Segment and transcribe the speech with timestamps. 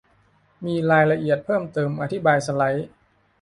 [0.65, 2.87] มีรายละเอียดเพิ่มเติมอธิบายสไลด์